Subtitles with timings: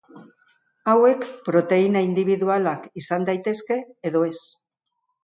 [0.93, 3.79] Hauek proteina indibidualak izan daitezke
[4.11, 4.37] edo ez.